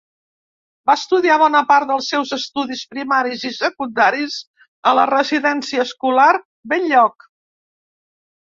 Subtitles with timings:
[0.89, 4.39] Va estudiar bona part dels seus estudis primaris i secundaris
[4.89, 6.29] a La Residència Escolar
[6.75, 7.31] Bell-lloc.